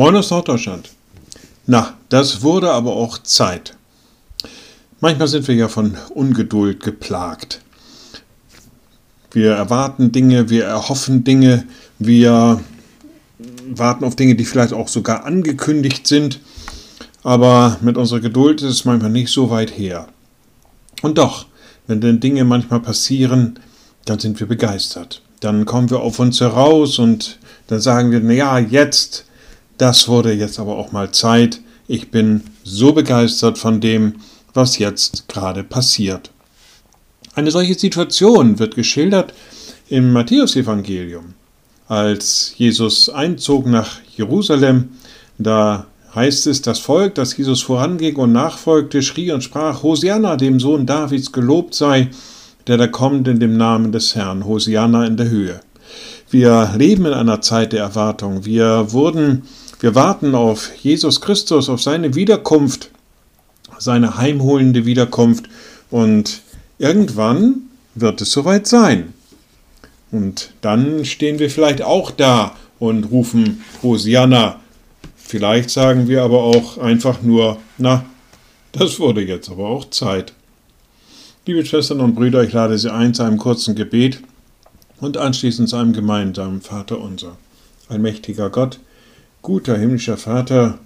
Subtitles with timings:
[0.00, 0.88] Moin aus Norddeutschland.
[1.66, 3.76] Na, das wurde aber auch Zeit.
[5.00, 7.60] Manchmal sind wir ja von Ungeduld geplagt.
[9.30, 11.66] Wir erwarten Dinge, wir erhoffen Dinge,
[11.98, 12.62] wir
[13.68, 16.40] warten auf Dinge, die vielleicht auch sogar angekündigt sind.
[17.22, 20.08] Aber mit unserer Geduld ist es manchmal nicht so weit her.
[21.02, 21.44] Und doch,
[21.88, 23.58] wenn denn Dinge manchmal passieren,
[24.06, 25.20] dann sind wir begeistert.
[25.40, 29.26] Dann kommen wir auf uns heraus und dann sagen wir, naja, jetzt,
[29.80, 31.60] das wurde jetzt aber auch mal Zeit.
[31.88, 34.16] Ich bin so begeistert von dem,
[34.52, 36.30] was jetzt gerade passiert.
[37.34, 39.32] Eine solche Situation wird geschildert
[39.88, 41.34] im Matthäusevangelium.
[41.88, 44.90] Als Jesus einzog nach Jerusalem,
[45.38, 50.60] da heißt es, das Volk, das Jesus voranging und nachfolgte, schrie und sprach, Hosianna, dem
[50.60, 52.10] Sohn Davids, gelobt sei,
[52.66, 55.60] der da kommt in dem Namen des Herrn, Hosianna in der Höhe.
[56.28, 58.44] Wir leben in einer Zeit der Erwartung.
[58.44, 59.42] Wir wurden,
[59.80, 62.90] wir warten auf Jesus Christus, auf seine Wiederkunft,
[63.78, 65.46] seine heimholende Wiederkunft
[65.90, 66.42] und
[66.78, 67.62] irgendwann
[67.94, 69.14] wird es soweit sein.
[70.12, 74.60] Und dann stehen wir vielleicht auch da und rufen Hosianna.
[75.16, 78.04] Vielleicht sagen wir aber auch einfach nur, na,
[78.72, 80.32] das wurde jetzt aber auch Zeit.
[81.46, 84.20] Liebe Schwestern und Brüder, ich lade Sie ein zu einem kurzen Gebet
[85.00, 87.36] und anschließend zu einem gemeinsamen Vater unser.
[87.88, 88.78] Allmächtiger Gott,
[89.42, 90.78] guter himmlischer Vater,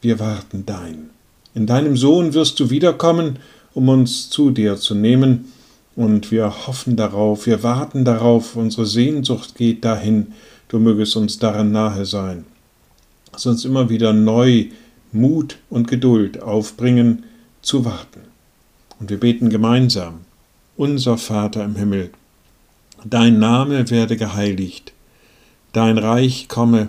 [0.00, 1.10] wir warten dein.
[1.54, 3.38] In deinem Sohn wirst du wiederkommen,
[3.74, 5.52] um uns zu dir zu nehmen,
[5.96, 10.28] und wir hoffen darauf, wir warten darauf, unsere Sehnsucht geht dahin,
[10.68, 12.46] du mögest uns daran nahe sein.
[13.32, 14.68] Lass uns immer wieder neu
[15.12, 17.24] Mut und Geduld aufbringen,
[17.60, 18.20] zu warten.
[18.98, 20.20] Und wir beten gemeinsam.
[20.76, 22.10] Unser Vater im Himmel,
[23.04, 24.92] dein Name werde geheiligt,
[25.72, 26.88] dein Reich komme,